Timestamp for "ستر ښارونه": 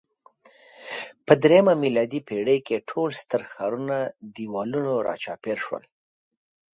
3.21-3.97